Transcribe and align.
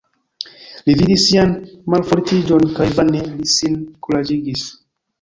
Li 0.87 0.95
vidis 1.01 1.25
sian 1.25 1.53
malfortiĝon 1.95 2.67
kaj 2.81 2.91
vane 2.99 3.25
li 3.31 3.55
sin 3.61 3.81
kuraĝigis. 4.09 4.71